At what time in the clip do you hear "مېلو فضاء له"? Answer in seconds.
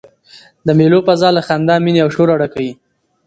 0.77-1.41